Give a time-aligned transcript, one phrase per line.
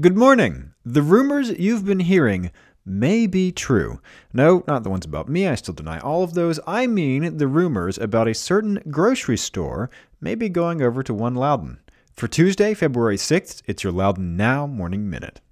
[0.00, 0.72] Good morning.
[0.82, 2.52] The rumors you've been hearing
[2.86, 4.00] may be true.
[4.32, 5.46] No, not the ones about me.
[5.46, 6.58] I still deny all of those.
[6.66, 11.80] I mean the rumors about a certain grocery store maybe going over to One Loudoun.
[12.14, 15.42] For Tuesday, February 6th, it's your Loudoun Now Morning Minute.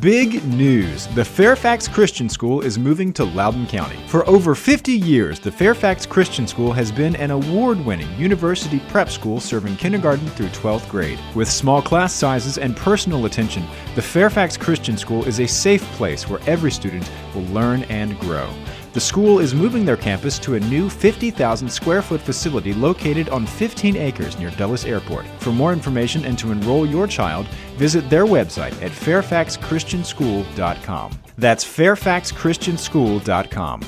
[0.00, 1.08] Big news!
[1.08, 3.98] The Fairfax Christian School is moving to Loudoun County.
[4.06, 9.10] For over 50 years, the Fairfax Christian School has been an award winning university prep
[9.10, 11.18] school serving kindergarten through 12th grade.
[11.34, 16.26] With small class sizes and personal attention, the Fairfax Christian School is a safe place
[16.26, 18.48] where every student will learn and grow.
[18.92, 23.46] The school is moving their campus to a new 50,000 square foot facility located on
[23.46, 25.26] 15 acres near Dulles Airport.
[25.38, 31.12] For more information and to enroll your child, visit their website at fairfaxchristianschool.com.
[31.38, 33.80] That's fairfaxchristianschool.com.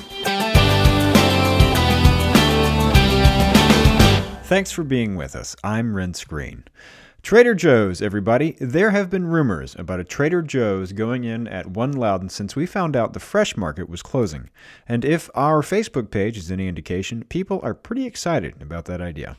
[4.43, 5.55] Thanks for being with us.
[5.63, 6.65] I'm Renss Greene.
[7.23, 8.57] Trader Joe's, everybody.
[8.59, 12.65] There have been rumors about a Trader Joe's going in at One Loudoun since we
[12.65, 14.49] found out the fresh market was closing.
[14.89, 19.37] And if our Facebook page is any indication, people are pretty excited about that idea.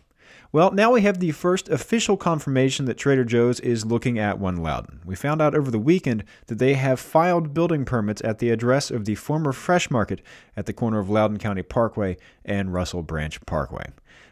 [0.51, 4.57] Well, now we have the first official confirmation that Trader Joe's is looking at One
[4.57, 5.03] Loudoun.
[5.05, 8.91] We found out over the weekend that they have filed building permits at the address
[8.91, 10.23] of the former Fresh Market
[10.57, 13.85] at the corner of Loudoun County Parkway and Russell Branch Parkway.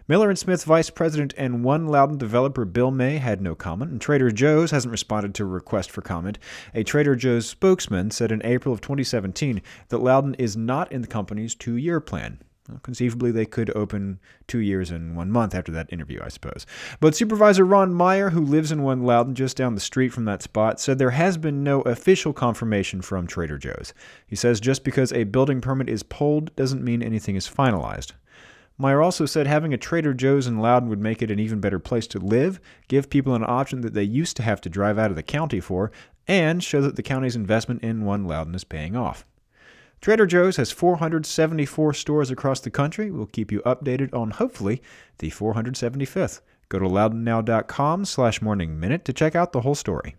[0.09, 4.01] Miller and Smith's vice president and one Loudoun developer, Bill May, had no comment, and
[4.01, 6.39] Trader Joe's hasn't responded to a request for comment.
[6.75, 11.09] A Trader Joe's spokesman said in April of 2017 that Loudoun is not in the
[11.09, 12.41] company's two year plan.
[12.69, 16.65] Well, conceivably, they could open two years and one month after that interview, I suppose.
[17.01, 20.43] But Supervisor Ron Meyer, who lives in One Loudoun just down the street from that
[20.43, 23.93] spot, said there has been no official confirmation from Trader Joe's.
[24.27, 28.13] He says just because a building permit is pulled doesn't mean anything is finalized.
[28.79, 31.79] Meyer also said having a Trader Joe's in Loudoun would make it an even better
[31.79, 35.11] place to live, give people an option that they used to have to drive out
[35.11, 35.93] of the county for,
[36.27, 39.25] and show that the county's investment in One Loudoun is paying off.
[40.01, 43.11] Trader Joe's has 474 stores across the country.
[43.11, 44.83] We'll keep you updated on hopefully
[45.19, 46.41] the 475th.
[46.69, 50.17] Go to loudounnow.com slash morning minute to check out the whole story.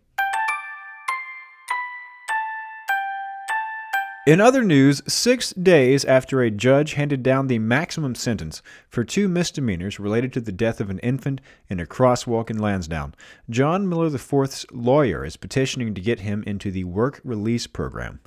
[4.25, 9.27] In other news, six days after a judge handed down the maximum sentence for two
[9.27, 13.15] misdemeanors related to the death of an infant in a crosswalk in Lansdowne,
[13.49, 18.21] John Miller IV's lawyer is petitioning to get him into the work release program.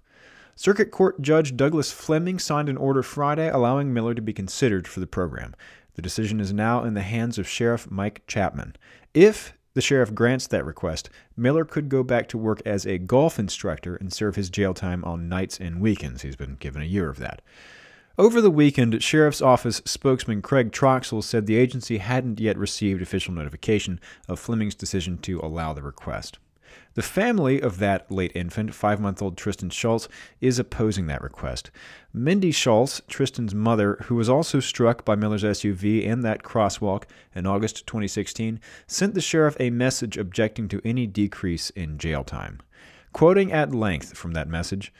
[0.54, 5.00] Circuit Court Judge Douglas Fleming signed an order Friday allowing Miller to be considered for
[5.00, 5.54] the program.
[5.94, 8.76] The decision is now in the hands of Sheriff Mike Chapman.
[9.14, 11.10] If the sheriff grants that request.
[11.36, 15.04] Miller could go back to work as a golf instructor and serve his jail time
[15.04, 16.22] on nights and weekends.
[16.22, 17.42] He's been given a year of that.
[18.16, 23.34] Over the weekend, Sheriff's Office spokesman Craig Troxel said the agency hadn't yet received official
[23.34, 26.38] notification of Fleming's decision to allow the request.
[26.94, 30.08] The family of that late infant, five month old Tristan Schultz,
[30.40, 31.70] is opposing that request.
[32.12, 37.46] Mindy Schultz, Tristan's mother, who was also struck by Miller's SUV in that crosswalk in
[37.46, 42.60] August 2016, sent the sheriff a message objecting to any decrease in jail time.
[43.12, 44.92] Quoting at length from that message,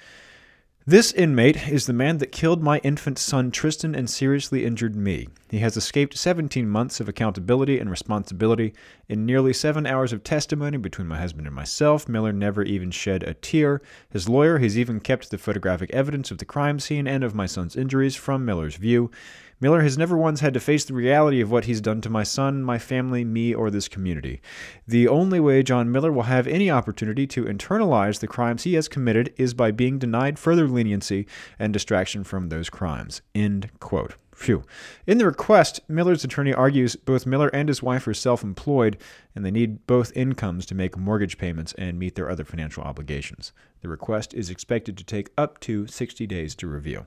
[0.89, 5.27] this inmate is the man that killed my infant son Tristan and seriously injured me.
[5.49, 8.73] He has escaped 17 months of accountability and responsibility.
[9.09, 13.25] In nearly seven hours of testimony between my husband and myself, Miller never even shed
[13.25, 13.83] a tear.
[14.11, 17.47] His lawyer has even kept the photographic evidence of the crime scene and of my
[17.47, 19.11] son's injuries from Miller's view.
[19.59, 22.23] Miller has never once had to face the reality of what he's done to my
[22.23, 24.43] son, my family, me, or this community.
[24.87, 28.87] The only way John Miller will have any opportunity to internalize the crimes he has
[28.87, 31.27] committed is by being denied further leniency
[31.59, 33.23] and distraction from those crimes.
[33.35, 34.15] End quote.
[34.37, 34.65] Phew.
[35.07, 38.99] In the request, Miller's attorney argues both Miller and his wife are self employed
[39.35, 43.53] and they need both incomes to make mortgage payments and meet their other financial obligations.
[43.81, 47.07] The request is expected to take up to 60 days to review.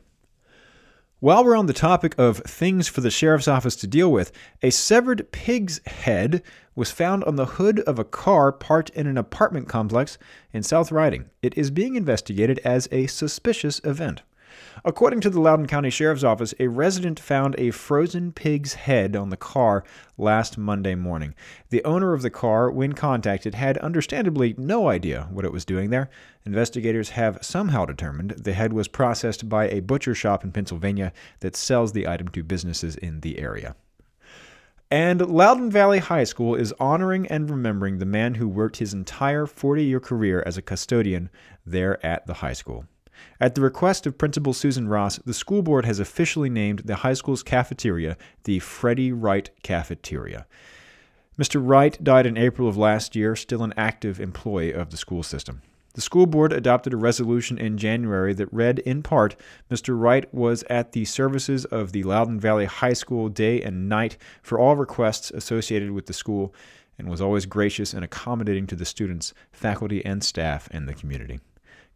[1.21, 4.31] While we're on the topic of things for the sheriff's office to deal with,
[4.63, 6.41] a severed pig's head
[6.75, 10.17] was found on the hood of a car parked in an apartment complex
[10.53, 11.29] in South Riding.
[11.41, 14.21] It is being investigated as a suspicious event.
[14.85, 19.29] According to the Loudoun County Sheriff's Office, a resident found a frozen pig's head on
[19.29, 19.83] the car
[20.17, 21.35] last Monday morning.
[21.69, 25.89] The owner of the car, when contacted, had understandably no idea what it was doing
[25.89, 26.09] there.
[26.45, 31.55] Investigators have somehow determined the head was processed by a butcher shop in Pennsylvania that
[31.55, 33.75] sells the item to businesses in the area.
[34.91, 39.45] And Loudoun Valley High School is honoring and remembering the man who worked his entire
[39.45, 41.29] 40 year career as a custodian
[41.63, 42.85] there at the high school.
[43.39, 47.13] At the request of Principal Susan Ross, the school board has officially named the high
[47.13, 50.45] school's cafeteria the Freddie Wright Cafeteria.
[51.39, 51.61] Mr.
[51.65, 55.61] Wright died in April of last year, still an active employee of the school system.
[55.93, 59.35] The school board adopted a resolution in January that read, in part,
[59.71, 59.99] Mr.
[59.99, 64.59] Wright was at the services of the Loudoun Valley High School day and night for
[64.59, 66.53] all requests associated with the school
[66.97, 71.39] and was always gracious and accommodating to the students, faculty, and staff in the community.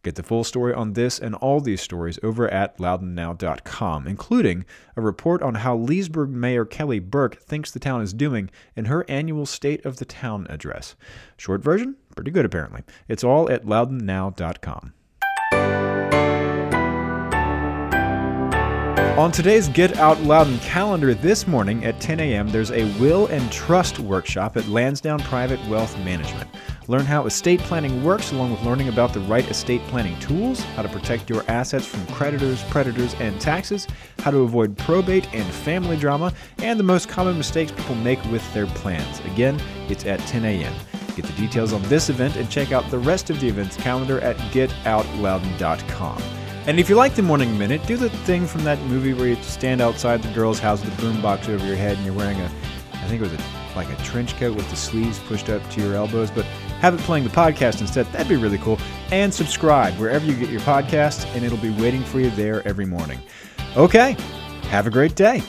[0.04, 4.66] Get the full story on this and all these stories over at loudounnow.com, including
[4.96, 9.06] a report on how Leesburg Mayor Kelly Burke thinks the town is doing in her
[9.08, 10.94] annual State of the Town address.
[11.38, 11.96] Short version?
[12.14, 12.82] Pretty good, apparently.
[13.08, 14.92] It's all at loudounnow.com.
[19.16, 23.50] On today's Get Out Loudoun calendar this morning at 10 a.m., there's a Will and
[23.52, 26.50] Trust workshop at Lansdowne Private Wealth Management.
[26.86, 30.82] Learn how estate planning works, along with learning about the right estate planning tools, how
[30.82, 33.86] to protect your assets from creditors, predators, and taxes,
[34.18, 38.52] how to avoid probate and family drama, and the most common mistakes people make with
[38.52, 39.20] their plans.
[39.20, 40.74] Again, it's at 10 a.m.
[41.16, 44.20] Get the details on this event and check out the rest of the event's calendar
[44.20, 46.22] at getoutloudoun.com.
[46.66, 49.36] And if you like the Morning Minute, do the thing from that movie where you
[49.36, 52.50] stand outside the girl's house with a boombox over your head and you're wearing a,
[52.94, 53.38] I think it was a,
[53.76, 56.46] like a trench coat with the sleeves pushed up to your elbows, but
[56.80, 58.06] have it playing the podcast instead.
[58.06, 58.78] That'd be really cool.
[59.10, 62.86] And subscribe wherever you get your podcasts, and it'll be waiting for you there every
[62.86, 63.20] morning.
[63.76, 64.16] Okay,
[64.68, 65.42] have a great day.